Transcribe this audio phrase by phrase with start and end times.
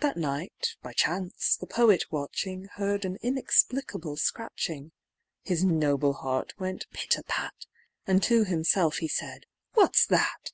[0.00, 4.92] That night, by chance, the poet watching, Heard an inexplicable scratching;
[5.44, 7.64] His noble heart went pit a pat,
[8.06, 10.52] And to himself he said "What's that?"